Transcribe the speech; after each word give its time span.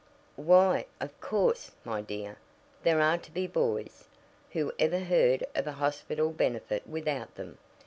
"Why, 0.37 0.87
of 0.99 1.21
course, 1.21 1.69
my 1.85 2.01
dear, 2.01 2.37
there 2.81 3.01
are 3.01 3.19
to 3.19 3.29
be 3.31 3.45
boys. 3.45 4.05
Who 4.49 4.73
ever 4.79 4.97
heard 4.97 5.45
of 5.53 5.67
a 5.67 5.73
hospital 5.73 6.31
benefit 6.31 6.87
without 6.87 7.35
them. 7.35 7.59